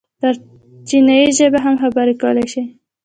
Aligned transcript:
پر 0.19 0.33
چينايي 0.87 1.27
ژبې 1.37 1.59
هم 1.65 1.75
خبرې 1.83 2.13
کولی 2.21 2.45
شي. 2.53 2.61